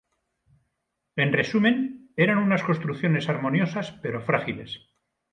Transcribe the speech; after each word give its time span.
En 1.23 1.29
resumen, 1.31 1.75
eran 2.25 2.39
unas 2.39 2.63
construcciones 2.63 3.29
armoniosas 3.29 3.91
pero 4.01 4.19
frágiles. 4.19 4.79